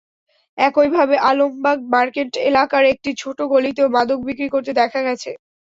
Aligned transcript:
একইভাবে 0.57 1.15
আলমবাগ 1.29 1.77
মার্কেট 1.93 2.31
এলাকার 2.49 2.83
একটি 2.93 3.11
ছোট 3.21 3.37
গলিতেও 3.53 3.87
মাদক 3.95 4.19
বিক্রি 4.27 4.47
করতে 4.53 4.71
দেখা 4.81 4.99
গেছে। 5.07 5.31